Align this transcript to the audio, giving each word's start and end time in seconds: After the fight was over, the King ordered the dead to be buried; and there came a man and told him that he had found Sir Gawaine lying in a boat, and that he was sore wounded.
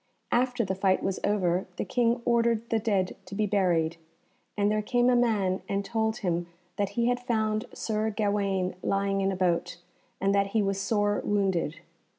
After 0.31 0.65
the 0.65 0.73
fight 0.73 1.03
was 1.03 1.19
over, 1.23 1.67
the 1.75 1.85
King 1.85 2.23
ordered 2.25 2.67
the 2.71 2.79
dead 2.79 3.15
to 3.27 3.35
be 3.35 3.45
buried; 3.45 3.97
and 4.57 4.71
there 4.71 4.81
came 4.81 5.11
a 5.11 5.15
man 5.15 5.61
and 5.69 5.85
told 5.85 6.17
him 6.17 6.47
that 6.77 6.89
he 6.97 7.05
had 7.09 7.19
found 7.19 7.65
Sir 7.71 8.09
Gawaine 8.09 8.73
lying 8.81 9.21
in 9.21 9.31
a 9.31 9.35
boat, 9.35 9.77
and 10.19 10.33
that 10.33 10.47
he 10.57 10.63
was 10.63 10.81
sore 10.81 11.21
wounded. 11.23 11.81